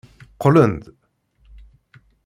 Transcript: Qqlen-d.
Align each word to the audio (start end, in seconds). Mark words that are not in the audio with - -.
Qqlen-d. 0.33 0.83